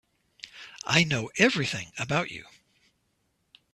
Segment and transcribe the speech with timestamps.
[0.83, 2.47] I know everything about you.